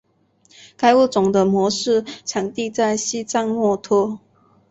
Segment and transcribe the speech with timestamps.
[0.75, 4.19] 该物种的模式产地在西藏墨脱。